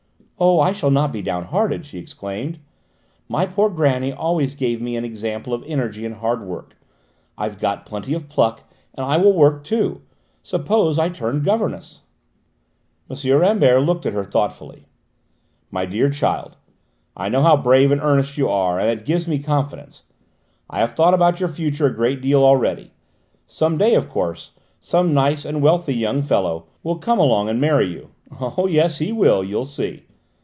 [0.43, 2.57] "Oh, I shall not be down hearted," she exclaimed.
[3.29, 6.75] "My poor grannie always gave me an example of energy and hard work;
[7.37, 8.63] I've got plenty of pluck,
[8.95, 10.01] and I will work too.
[10.41, 12.01] Suppose I turn governess?"
[13.07, 13.15] M.
[13.37, 14.87] Rambert looked at her thoughtfully.
[15.69, 16.57] "My dear child,
[17.15, 20.05] I know how brave and earnest you are, and that gives me confidence.
[20.71, 22.93] I have thought about your future a great deal already.
[23.45, 27.87] Some day, of course, some nice and wealthy young fellow will come along and marry
[27.87, 28.09] you
[28.39, 30.07] Oh, yes, he will: you'll see.